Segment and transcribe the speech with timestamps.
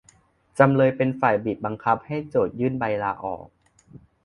[0.57, 3.47] จำเลยเป็นฝ่ายบีบบังคับให้โจทก์ยื่นใบลาออก